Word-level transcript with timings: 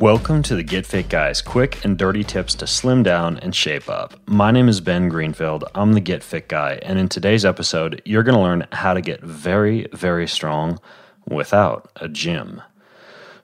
Welcome 0.00 0.44
to 0.44 0.54
the 0.54 0.62
Get 0.62 0.86
Fit 0.86 1.08
Guys 1.08 1.42
quick 1.42 1.84
and 1.84 1.98
dirty 1.98 2.22
tips 2.22 2.54
to 2.54 2.68
slim 2.68 3.02
down 3.02 3.36
and 3.38 3.52
shape 3.52 3.88
up. 3.88 4.14
My 4.26 4.52
name 4.52 4.68
is 4.68 4.80
Ben 4.80 5.08
Greenfield. 5.08 5.64
I'm 5.74 5.94
the 5.94 6.00
Get 6.00 6.22
Fit 6.22 6.46
Guy, 6.46 6.78
and 6.82 7.00
in 7.00 7.08
today's 7.08 7.44
episode, 7.44 8.00
you're 8.04 8.22
going 8.22 8.36
to 8.36 8.40
learn 8.40 8.68
how 8.70 8.94
to 8.94 9.00
get 9.00 9.20
very, 9.22 9.88
very 9.92 10.28
strong 10.28 10.78
without 11.26 11.90
a 11.96 12.06
gym. 12.06 12.62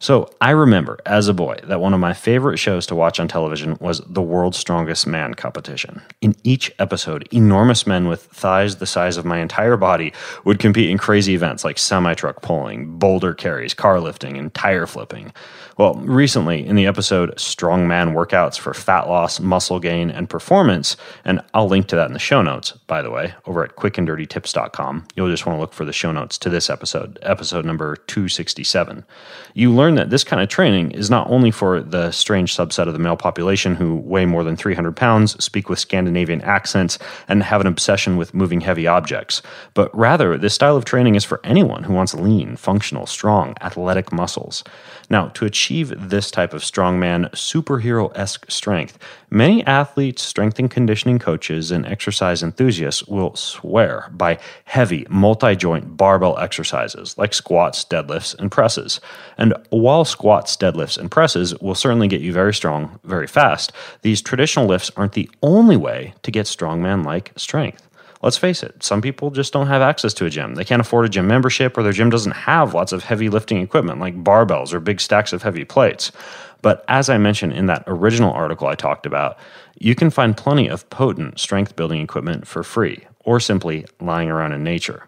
So, 0.05 0.29
I 0.39 0.51
remember 0.51 0.99
as 1.07 1.29
a 1.29 1.33
boy 1.33 1.57
that 1.65 1.81
one 1.81 1.95
of 1.95 1.99
my 1.99 2.13
favorite 2.13 2.59
shows 2.59 2.85
to 2.89 2.95
watch 2.95 3.19
on 3.19 3.27
television 3.27 3.79
was 3.81 4.01
the 4.01 4.21
World's 4.21 4.59
Strongest 4.59 5.07
Man 5.07 5.33
competition. 5.33 6.03
In 6.21 6.37
each 6.45 6.71
episode, 6.79 7.27
enormous 7.33 7.87
men 7.87 8.07
with 8.07 8.25
thighs 8.25 8.77
the 8.77 8.85
size 8.85 9.17
of 9.17 9.25
my 9.25 9.39
entire 9.39 9.79
body 9.79 10.13
would 10.45 10.59
compete 10.59 10.91
in 10.91 10.99
crazy 10.99 11.33
events 11.33 11.65
like 11.65 11.79
semi 11.79 12.13
truck 12.13 12.43
pulling, 12.43 12.99
boulder 12.99 13.33
carries, 13.33 13.73
car 13.73 13.99
lifting, 13.99 14.37
and 14.37 14.53
tire 14.53 14.87
flipping. 14.87 15.33
Well, 15.77 15.95
recently 15.95 16.65
in 16.65 16.77
the 16.77 16.87
episode 16.87 17.35
Strongman 17.37 18.13
Workouts 18.13 18.59
for 18.59 18.75
Fat 18.75 19.09
Loss, 19.09 19.41
Muscle 19.41 19.81
Gain, 19.81 20.11
and 20.11 20.29
Performance, 20.29 20.97
and 21.25 21.41
I'll 21.53 21.67
link 21.67 21.89
to 21.89 21.97
that 21.97 22.07
in 22.07 22.13
the 22.13 22.19
show 22.19 22.43
notes, 22.43 22.73
by 22.73 23.03
the 23.03 23.11
way, 23.11 23.35
over 23.47 23.65
at 23.65 23.77
quickanddirtytips.com. 23.77 25.09
You'll 25.17 25.31
just 25.31 25.47
want 25.47 25.57
to 25.57 25.61
look 25.61 25.73
for 25.73 25.85
the 25.85 25.93
show 25.93 26.13
notes 26.13 26.39
to 26.39 26.51
this 26.51 26.71
episode, 26.71 27.19
episode 27.23 27.65
number 27.65 27.97
267. 27.97 29.05
You 29.55 29.73
learn 29.73 29.94
that 29.95 30.11
this 30.11 30.25
kind 30.25 30.42
of 30.42 30.48
training 30.48 30.91
is 30.92 31.11
not 31.11 31.28
only 31.31 31.50
for 31.50 31.81
the 31.81 32.11
strange 32.11 32.56
subset 32.56 32.87
of 32.87 32.92
the 32.92 32.98
male 32.98 33.17
population 33.17 33.75
who 33.75 33.97
weigh 33.97 34.27
more 34.27 34.45
than 34.45 34.56
300 34.56 34.97
pounds, 34.97 35.42
speak 35.42 35.69
with 35.69 35.78
Scandinavian 35.78 36.41
accents, 36.42 36.98
and 37.28 37.42
have 37.42 37.61
an 37.61 37.67
obsession 37.67 38.17
with 38.17 38.34
moving 38.34 38.61
heavy 38.61 38.86
objects, 38.86 39.42
but 39.75 39.95
rather 39.97 40.36
this 40.39 40.55
style 40.55 40.77
of 40.77 40.84
training 40.84 41.14
is 41.14 41.25
for 41.25 41.41
anyone 41.45 41.84
who 41.84 41.92
wants 41.92 42.14
lean, 42.14 42.56
functional, 42.56 43.06
strong, 43.06 43.55
athletic 43.61 44.12
muscles. 44.12 44.64
Now, 45.11 45.28
to 45.28 45.45
achieve 45.45 45.92
this 45.97 46.31
type 46.31 46.55
of 46.55 46.62
strongman 46.62 47.31
superhero 47.31 48.11
esque 48.17 48.51
strength, 48.51 48.98
many 49.30 49.64
athletes, 49.67 50.23
strength 50.23 50.58
and 50.58 50.70
conditioning 50.70 51.19
coaches, 51.19 51.70
and 51.70 51.85
exercise 51.85 52.42
enthusiasts 52.42 53.05
will 53.07 53.35
swear 53.36 54.08
by 54.13 54.39
heavy 54.64 55.07
multi 55.11 55.57
joint 55.57 55.96
barbell 55.96 56.39
exercises 56.39 57.17
like 57.19 57.35
squats, 57.35 57.85
deadlifts, 57.85 58.39
and 58.39 58.51
presses. 58.51 59.01
And 59.36 59.55
while 59.84 60.06
squats, 60.06 60.56
deadlifts, 60.56 60.96
and 60.96 61.11
presses 61.11 61.55
will 61.61 61.74
certainly 61.74 62.08
get 62.08 62.22
you 62.22 62.33
very 62.33 62.55
strong 62.55 62.98
very 63.05 63.27
fast, 63.27 63.70
these 64.00 64.22
traditional 64.22 64.64
lifts 64.64 64.90
aren't 64.96 65.12
the 65.12 65.30
only 65.42 65.77
way 65.77 66.14
to 66.22 66.30
get 66.30 66.46
strongman 66.46 67.05
like 67.05 67.33
strength 67.36 67.86
let's 68.22 68.39
face 68.39 68.62
it, 68.62 68.83
some 68.83 69.02
people 69.02 69.30
just 69.30 69.52
don't 69.52 69.67
have 69.67 69.83
access 69.83 70.14
to 70.14 70.24
a 70.24 70.30
gym. 70.30 70.55
They 70.55 70.64
can't 70.64 70.80
afford 70.80 71.05
a 71.05 71.11
gym 71.11 71.27
membership, 71.27 71.77
or 71.77 71.83
their 71.83 71.92
gym 71.92 72.08
doesn't 72.08 72.33
have 72.33 72.72
lots 72.72 72.90
of 72.90 73.05
heavy 73.05 73.28
lifting 73.28 73.61
equipment 73.61 74.00
like 74.00 74.24
barbells 74.24 74.72
or 74.72 74.80
big 74.80 74.98
stacks 74.98 75.34
of 75.34 75.42
heavy 75.42 75.67
plates. 75.67 76.11
But 76.62 76.86
as 76.89 77.11
I 77.11 77.18
mentioned 77.18 77.52
in 77.52 77.66
that 77.66 77.84
original 77.86 78.33
article 78.33 78.66
I 78.66 78.77
talked 78.77 79.05
about, 79.05 79.36
you 79.78 79.95
can 79.95 80.08
find 80.08 80.34
plenty 80.34 80.68
of 80.68 80.89
potent 80.89 81.39
strength 81.39 81.77
building 81.77 82.01
equipment 82.01 82.46
for 82.46 82.62
free 82.62 83.05
or 83.27 83.40
simply 83.40 83.84
lying 84.01 84.30
around 84.30 84.52
in 84.52 84.64
nature. 84.64 85.06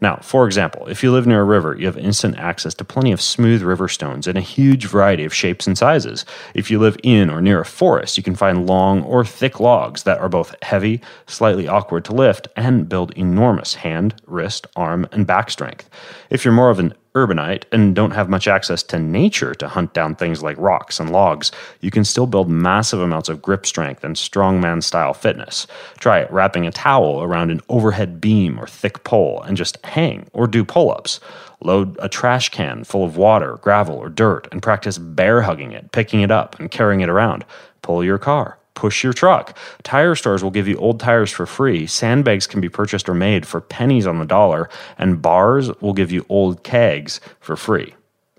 Now, 0.00 0.16
for 0.22 0.46
example, 0.46 0.86
if 0.88 1.02
you 1.02 1.10
live 1.10 1.26
near 1.26 1.40
a 1.40 1.44
river, 1.44 1.76
you 1.76 1.86
have 1.86 1.96
instant 1.96 2.38
access 2.38 2.74
to 2.74 2.84
plenty 2.84 3.12
of 3.12 3.20
smooth 3.20 3.62
river 3.62 3.88
stones 3.88 4.26
in 4.26 4.36
a 4.36 4.42
huge 4.42 4.86
variety 4.86 5.24
of 5.24 5.34
shapes 5.34 5.66
and 5.66 5.76
sizes. 5.76 6.24
If 6.54 6.70
you 6.70 6.78
live 6.78 6.96
in 7.02 7.30
or 7.30 7.40
near 7.40 7.60
a 7.60 7.64
forest, 7.64 8.16
you 8.16 8.22
can 8.22 8.34
find 8.34 8.66
long 8.66 9.02
or 9.04 9.24
thick 9.24 9.58
logs 9.58 10.02
that 10.02 10.18
are 10.18 10.28
both 10.28 10.54
heavy, 10.62 11.00
slightly 11.26 11.66
awkward 11.66 12.04
to 12.06 12.14
lift, 12.14 12.48
and 12.56 12.88
build 12.88 13.12
enormous 13.12 13.74
hand, 13.74 14.14
wrist, 14.26 14.66
arm, 14.76 15.08
and 15.12 15.26
back 15.26 15.50
strength. 15.50 15.88
If 16.28 16.44
you're 16.44 16.52
more 16.52 16.70
of 16.70 16.78
an 16.78 16.94
urbanite 17.16 17.64
and 17.72 17.94
don't 17.94 18.10
have 18.10 18.28
much 18.28 18.46
access 18.46 18.82
to 18.82 18.98
nature 18.98 19.54
to 19.54 19.66
hunt 19.66 19.94
down 19.94 20.14
things 20.14 20.42
like 20.42 20.58
rocks 20.58 21.00
and 21.00 21.10
logs, 21.10 21.50
you 21.80 21.90
can 21.90 22.04
still 22.04 22.26
build 22.26 22.50
massive 22.50 23.00
amounts 23.00 23.30
of 23.30 23.40
grip 23.40 23.64
strength 23.64 24.04
and 24.04 24.16
strongman 24.16 24.82
style 24.82 25.14
fitness. 25.14 25.66
Try 25.98 26.26
wrapping 26.26 26.66
a 26.66 26.70
towel 26.70 27.22
around 27.22 27.50
an 27.50 27.62
overhead 27.70 28.20
beam 28.20 28.60
or 28.60 28.66
thick 28.66 29.02
pole 29.02 29.42
and 29.42 29.56
just 29.56 29.78
hang 29.86 30.28
or 30.32 30.46
do 30.46 30.64
pull 30.64 30.90
ups. 30.90 31.20
Load 31.62 31.96
a 32.00 32.08
trash 32.08 32.50
can 32.50 32.84
full 32.84 33.04
of 33.04 33.16
water, 33.16 33.58
gravel, 33.62 33.96
or 33.96 34.08
dirt 34.08 34.48
and 34.52 34.62
practice 34.62 34.98
bear 34.98 35.42
hugging 35.42 35.72
it, 35.72 35.92
picking 35.92 36.20
it 36.20 36.30
up, 36.30 36.58
and 36.58 36.70
carrying 36.70 37.00
it 37.00 37.08
around. 37.08 37.44
Pull 37.82 38.04
your 38.04 38.18
car 38.18 38.58
push 38.76 39.02
your 39.02 39.12
truck. 39.12 39.56
Tire 39.82 40.14
stores 40.14 40.44
will 40.44 40.52
give 40.52 40.68
you 40.68 40.76
old 40.76 41.00
tires 41.00 41.32
for 41.32 41.46
free. 41.46 41.86
Sandbags 41.86 42.46
can 42.46 42.60
be 42.60 42.68
purchased 42.68 43.08
or 43.08 43.14
made 43.14 43.44
for 43.46 43.60
pennies 43.60 44.06
on 44.06 44.20
the 44.20 44.24
dollar, 44.24 44.68
and 44.98 45.20
bars 45.20 45.72
will 45.80 45.94
give 45.94 46.12
you 46.12 46.24
old 46.28 46.62
kegs 46.62 47.20
for 47.40 47.56
free. 47.56 47.94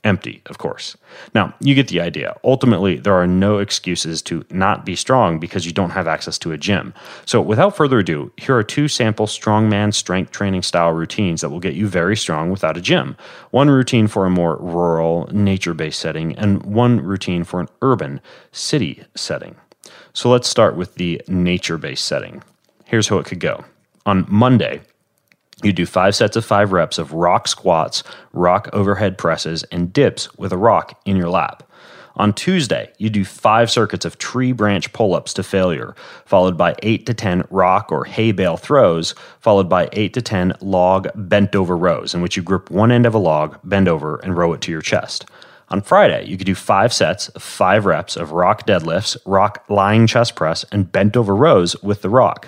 Empty, 0.07 0.41
of 0.45 0.57
course. 0.57 0.95
Now, 1.35 1.53
you 1.59 1.75
get 1.75 1.90
the 1.90 2.00
idea. 2.00 2.38
Ultimately, 2.45 2.95
there 2.95 3.16
are 3.16 3.28
no 3.28 3.57
excuses 3.57 4.22
to 4.22 4.45
not 4.50 4.85
be 4.85 4.95
strong 4.95 5.38
because 5.38 5.66
you 5.66 5.73
don't 5.73 5.90
have 5.90 6.07
access 6.07 6.38
to 6.40 6.53
a 6.53 6.57
gym. 6.57 6.94
So, 7.25 7.41
without 7.41 7.75
further 7.75 8.00
ado, 8.00 8.31
here 8.38 8.56
are 8.56 8.63
two 8.63 8.88
sample 8.88 9.28
strongman 9.28 9.94
strength 9.94 10.31
training 10.31 10.62
style 10.62 10.94
routines 10.94 11.41
that 11.41 11.50
will 11.50 11.59
get 11.59 11.73
you 11.73 11.90
very 11.90 12.16
strong 12.16 12.50
without 12.50 12.78
a 12.78 12.81
gym. 12.81 13.17
One 13.51 13.69
routine 13.69 14.07
for 14.07 14.25
a 14.25 14.29
more 14.29 14.56
rural, 14.62 15.28
nature 15.34 15.73
based 15.73 16.00
setting, 16.00 16.34
and 16.38 16.63
one 16.63 17.01
routine 17.01 17.44
for 17.44 17.59
an 17.59 17.67
urban, 17.81 18.22
city 18.53 19.03
setting. 19.13 19.57
So 20.13 20.29
let's 20.29 20.47
start 20.47 20.78
with 20.78 20.96
the 20.96 21.22
nature 21.28 21.78
based 21.78 22.06
setting. 22.06 22.44
Here's 22.85 23.09
how 23.09 23.17
it 23.17 23.25
could 23.25 23.41
go. 23.41 23.66
On 24.06 24.25
Monday, 24.29 24.79
you 25.63 25.73
do 25.73 25.85
five 25.85 26.16
sets 26.16 26.35
of 26.35 26.45
five 26.45 26.72
reps 26.72 26.97
of 26.97 27.13
rock 27.13 27.47
squats, 27.47 28.03
rock 28.34 28.69
overhead 28.73 29.18
presses, 29.18 29.63
and 29.63 29.91
dips 29.91 30.34
with 30.35 30.53
a 30.53 30.57
rock 30.57 31.00
in 31.06 31.16
your 31.16 31.29
lap. 31.29 31.63
On 32.18 32.34
Tuesday, 32.34 32.91
you 32.97 33.12
do 33.12 33.23
five 33.23 33.69
circuits 33.69 34.03
of 34.03 34.17
tree 34.17 34.51
branch 34.51 34.91
pull 34.91 35.13
ups 35.13 35.34
to 35.35 35.44
failure, 35.44 35.96
followed 36.25 36.57
by 36.57 36.75
eight 36.81 37.06
to 37.06 37.13
10 37.13 37.44
rock 37.51 37.91
or 37.91 38.06
hay 38.06 38.31
bale 38.31 38.57
throws, 38.57 39.13
followed 39.40 39.69
by 39.69 39.88
eight 39.94 40.13
to 40.16 40.22
10 40.22 40.53
log 40.59 41.09
bent 41.13 41.56
over 41.56 41.78
rows, 41.78 42.16
in 42.16 42.22
which 42.22 42.35
you 42.35 42.41
grip 42.41 42.72
one 42.72 42.91
end 42.91 43.05
of 43.05 43.14
a 43.14 43.20
log, 43.20 43.59
bend 43.64 43.87
over, 43.87 44.17
and 44.17 44.35
row 44.35 44.52
it 44.53 44.61
to 44.61 44.72
your 44.72 44.81
chest. 44.81 45.26
On 45.69 45.81
Friday, 45.81 46.25
you 46.25 46.37
could 46.37 46.47
do 46.47 46.55
five 46.55 46.93
sets 46.93 47.28
of 47.29 47.43
five 47.43 47.85
reps 47.85 48.16
of 48.16 48.31
rock 48.31 48.66
deadlifts, 48.66 49.17
rock 49.25 49.66
lying 49.67 50.08
chest 50.08 50.35
press, 50.35 50.64
and 50.72 50.90
bent 50.90 51.17
over 51.17 51.35
rows 51.35 51.75
with 51.84 52.02
the 52.02 52.09
rock. 52.09 52.47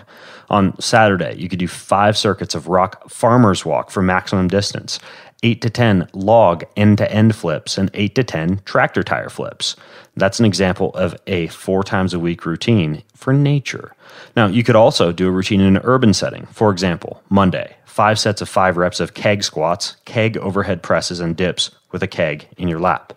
On 0.50 0.80
Saturday, 0.80 1.36
you 1.38 1.50
could 1.50 1.60
do 1.60 1.68
five 1.68 2.18
circuits 2.18 2.56
of 2.56 2.70
rock 2.70 3.10
farmer's 3.10 3.66
walk 3.66 3.92
for 3.92 4.02
maximum 4.02 4.48
distance, 4.48 5.00
8 5.44 5.62
to 5.62 5.70
10 5.70 6.10
log 6.14 6.64
end 6.76 6.98
to 6.98 7.12
end 7.12 7.36
flips, 7.36 7.78
and 7.78 7.90
8 7.94 8.16
to 8.16 8.24
10 8.24 8.62
tractor 8.66 9.04
tire 9.04 9.30
flips. 9.30 9.76
That's 10.16 10.40
an 10.40 10.46
example 10.46 10.94
of 10.96 11.16
a 11.28 11.48
four 11.48 11.84
times 11.84 12.14
a 12.14 12.20
week 12.20 12.46
routine 12.46 13.04
for 13.16 13.34
nature. 13.34 13.96
Now, 14.36 14.48
you 14.48 14.64
could 14.64 14.76
also 14.76 15.12
do 15.12 15.28
a 15.28 15.32
routine 15.32 15.62
in 15.62 15.76
an 15.78 15.82
urban 15.84 16.14
setting. 16.14 16.46
For 16.48 16.72
example, 16.72 17.22
Monday, 17.30 17.76
five 17.86 18.20
sets 18.20 18.42
of 18.42 18.50
five 18.50 18.78
reps 18.78 19.00
of 19.00 19.14
keg 19.14 19.44
squats, 19.44 19.96
keg 20.06 20.38
overhead 20.38 20.84
presses, 20.84 21.20
and 21.20 21.36
dips 21.36 21.72
with 21.92 22.04
a 22.04 22.08
keg 22.08 22.48
in 22.58 22.68
your 22.68 22.80
lap. 22.80 23.14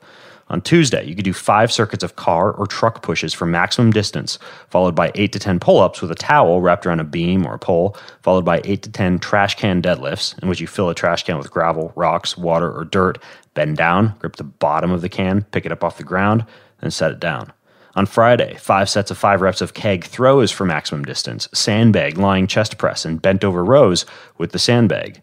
On 0.52 0.60
Tuesday, 0.60 1.02
you 1.06 1.14
could 1.14 1.24
do 1.24 1.32
five 1.32 1.72
circuits 1.72 2.04
of 2.04 2.16
car 2.16 2.52
or 2.52 2.66
truck 2.66 3.02
pushes 3.02 3.32
for 3.32 3.46
maximum 3.46 3.90
distance, 3.90 4.38
followed 4.68 4.94
by 4.94 5.10
eight 5.14 5.32
to 5.32 5.38
10 5.38 5.58
pull 5.58 5.80
ups 5.80 6.02
with 6.02 6.10
a 6.10 6.14
towel 6.14 6.60
wrapped 6.60 6.84
around 6.84 7.00
a 7.00 7.04
beam 7.04 7.46
or 7.46 7.54
a 7.54 7.58
pole, 7.58 7.96
followed 8.20 8.44
by 8.44 8.60
eight 8.64 8.82
to 8.82 8.90
10 8.92 9.18
trash 9.18 9.54
can 9.54 9.80
deadlifts, 9.80 10.40
in 10.42 10.50
which 10.50 10.60
you 10.60 10.66
fill 10.66 10.90
a 10.90 10.94
trash 10.94 11.24
can 11.24 11.38
with 11.38 11.50
gravel, 11.50 11.90
rocks, 11.96 12.36
water, 12.36 12.70
or 12.70 12.84
dirt, 12.84 13.16
bend 13.54 13.78
down, 13.78 14.14
grip 14.18 14.36
the 14.36 14.44
bottom 14.44 14.90
of 14.92 15.00
the 15.00 15.08
can, 15.08 15.42
pick 15.52 15.64
it 15.64 15.72
up 15.72 15.82
off 15.82 15.96
the 15.96 16.04
ground, 16.04 16.44
and 16.82 16.92
set 16.92 17.10
it 17.10 17.18
down. 17.18 17.50
On 17.94 18.04
Friday, 18.04 18.54
five 18.58 18.90
sets 18.90 19.10
of 19.10 19.16
five 19.16 19.40
reps 19.40 19.62
of 19.62 19.72
keg 19.72 20.04
throws 20.04 20.50
for 20.50 20.66
maximum 20.66 21.02
distance, 21.02 21.48
sandbag 21.54 22.18
lying 22.18 22.46
chest 22.46 22.76
press, 22.76 23.06
and 23.06 23.22
bent 23.22 23.42
over 23.42 23.64
rows 23.64 24.04
with 24.36 24.52
the 24.52 24.58
sandbag. 24.58 25.22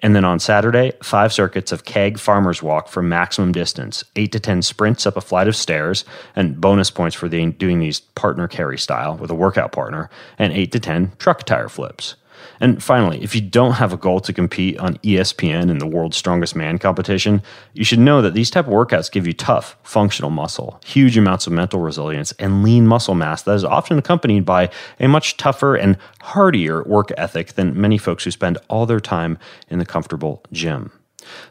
And 0.00 0.14
then 0.14 0.24
on 0.24 0.38
Saturday, 0.38 0.92
five 1.02 1.32
circuits 1.32 1.72
of 1.72 1.84
keg 1.84 2.18
farmer's 2.18 2.62
walk 2.62 2.88
for 2.88 3.02
maximum 3.02 3.50
distance, 3.50 4.04
eight 4.14 4.30
to 4.32 4.40
10 4.40 4.62
sprints 4.62 5.06
up 5.06 5.16
a 5.16 5.20
flight 5.20 5.48
of 5.48 5.56
stairs, 5.56 6.04
and 6.36 6.60
bonus 6.60 6.90
points 6.90 7.16
for 7.16 7.28
the, 7.28 7.50
doing 7.52 7.80
these 7.80 8.00
partner 8.00 8.46
carry 8.46 8.78
style 8.78 9.16
with 9.16 9.30
a 9.30 9.34
workout 9.34 9.72
partner, 9.72 10.08
and 10.38 10.52
eight 10.52 10.70
to 10.72 10.80
10 10.80 11.12
truck 11.18 11.42
tire 11.44 11.68
flips. 11.68 12.14
And 12.60 12.82
finally, 12.82 13.22
if 13.22 13.34
you 13.34 13.40
don't 13.40 13.72
have 13.72 13.92
a 13.92 13.96
goal 13.96 14.20
to 14.20 14.32
compete 14.32 14.78
on 14.78 14.96
ESPN 14.98 15.70
in 15.70 15.78
the 15.78 15.86
world's 15.86 16.16
strongest 16.16 16.56
man 16.56 16.78
competition, 16.78 17.42
you 17.72 17.84
should 17.84 17.98
know 17.98 18.22
that 18.22 18.34
these 18.34 18.50
type 18.50 18.66
of 18.66 18.72
workouts 18.72 19.10
give 19.10 19.26
you 19.26 19.32
tough, 19.32 19.76
functional 19.82 20.30
muscle, 20.30 20.80
huge 20.84 21.16
amounts 21.16 21.46
of 21.46 21.52
mental 21.52 21.80
resilience, 21.80 22.32
and 22.32 22.62
lean 22.62 22.86
muscle 22.86 23.14
mass 23.14 23.42
that 23.42 23.54
is 23.54 23.64
often 23.64 23.98
accompanied 23.98 24.44
by 24.44 24.70
a 25.00 25.08
much 25.08 25.36
tougher 25.36 25.76
and 25.76 25.96
hardier 26.20 26.82
work 26.84 27.10
ethic 27.16 27.54
than 27.54 27.80
many 27.80 27.98
folks 27.98 28.24
who 28.24 28.30
spend 28.30 28.58
all 28.68 28.86
their 28.86 29.00
time 29.00 29.38
in 29.68 29.78
the 29.78 29.86
comfortable 29.86 30.42
gym. 30.52 30.90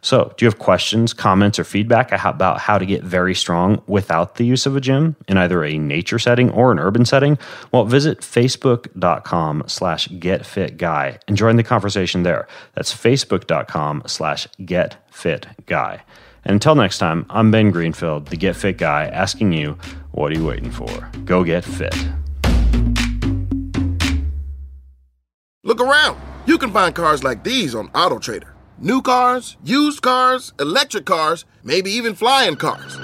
So, 0.02 0.34
do 0.38 0.46
you 0.46 0.48
have 0.48 0.60
questions, 0.60 1.14
comments, 1.14 1.60
or 1.60 1.64
feedback 1.64 2.12
about 2.12 2.60
how 2.60 2.78
to 2.78 2.86
get 2.86 3.04
very 3.04 3.36
strong 3.36 3.82
without 3.88 4.36
the 4.36 4.46
use 4.46 4.66
of 4.66 4.76
a 4.76 4.82
gym 4.82 5.16
in 5.28 5.38
either 5.38 5.64
a 5.64 5.78
nature 5.78 6.20
setting 6.20 6.50
or 6.52 6.72
an 6.72 6.80
urban 6.80 7.06
setting? 7.06 7.38
Well, 7.72 7.86
visit 7.86 8.22
facebook.com 8.22 9.64
slash 9.68 10.08
getfitguy 10.08 11.20
and 11.28 11.38
join 11.38 11.58
the 11.58 11.64
conversation 11.64 12.24
there. 12.24 12.48
That's 12.76 12.94
facebook.com 12.94 14.04
slash 14.06 14.48
getfitguy. 14.60 16.02
And 16.46 16.54
until 16.54 16.76
next 16.76 17.00
time, 17.00 17.26
I'm 17.30 17.52
Ben 17.52 17.72
Greenfield, 17.72 18.28
the 18.28 18.38
Get 18.38 18.56
Fit 18.56 18.78
Guy, 18.78 19.06
asking 19.06 19.52
you, 19.52 19.78
what 20.12 20.32
are 20.32 20.36
you 20.36 20.46
waiting 20.46 20.72
for? 20.72 21.12
Go 21.26 21.44
get 21.44 21.66
fit. 21.66 21.96
Look 25.64 25.82
around. 25.82 26.22
You 26.46 26.58
can 26.58 26.72
find 26.72 26.96
cars 26.96 27.26
like 27.26 27.44
these 27.44 27.76
on 27.76 27.90
AutoTrader. 27.90 28.57
New 28.80 29.02
cars, 29.02 29.58
used 29.64 30.04
cars, 30.04 30.54
electric 30.60 31.06
cars, 31.06 31.46
maybe 31.64 31.90
even 31.90 32.14
flying 32.14 32.56
cars. 32.56 32.96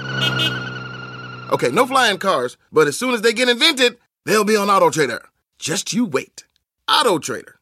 Okay, 1.50 1.70
no 1.70 1.84
flying 1.84 2.18
cars, 2.18 2.56
but 2.70 2.86
as 2.86 2.96
soon 2.96 3.12
as 3.12 3.22
they 3.22 3.32
get 3.32 3.48
invented, 3.48 3.98
they'll 4.24 4.44
be 4.44 4.54
on 4.54 4.68
AutoTrader. 4.68 5.20
Just 5.58 5.92
you 5.92 6.04
wait. 6.04 6.44
AutoTrader. 6.88 7.54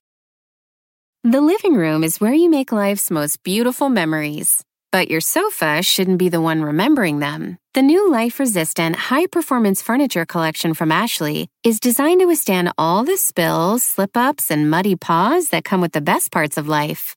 The 1.25 1.41
living 1.41 1.75
room 1.75 2.05
is 2.05 2.21
where 2.21 2.35
you 2.35 2.51
make 2.51 2.71
life's 2.71 3.11
most 3.11 3.43
beautiful 3.45 3.89
memories. 3.89 4.63
But 4.91 5.11
your 5.11 5.23
sofa 5.23 5.83
shouldn't 5.83 6.19
be 6.19 6.29
the 6.29 6.41
one 6.43 6.63
remembering 6.63 7.21
them. 7.21 7.57
The 7.73 7.81
new 7.81 8.11
life 8.11 8.39
resistant, 8.39 8.95
high 8.95 9.27
performance 9.27 9.81
furniture 9.81 10.27
collection 10.27 10.75
from 10.75 10.93
Ashley 10.93 11.49
is 11.65 11.81
designed 11.81 12.21
to 12.21 12.27
withstand 12.27 12.73
all 12.77 13.05
the 13.05 13.17
spills, 13.17 13.83
slip 13.83 14.19
ups, 14.19 14.51
and 14.51 14.69
muddy 14.69 14.97
paws 14.97 15.49
that 15.49 15.65
come 15.65 15.81
with 15.81 15.93
the 15.93 16.03
best 16.03 16.31
parts 16.31 16.59
of 16.59 16.69
life. 16.69 17.17